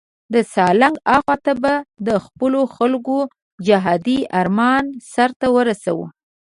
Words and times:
د 0.33 0.35
سالنګ 0.53 0.95
اخواته 1.15 1.53
به 1.61 1.73
د 2.07 2.09
خپلو 2.25 2.61
خلکو 2.75 3.17
جهادي 3.67 4.19
آرمان 4.39 4.85
سرته 5.13 5.47
ورسوو. 5.55 6.05